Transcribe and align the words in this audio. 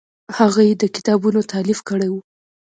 هغه 0.37 0.61
یې 0.67 0.73
د 0.81 0.83
کتابونو 0.95 1.39
تالیف 1.53 1.79
کړی 1.89 2.07
و. 2.11 2.15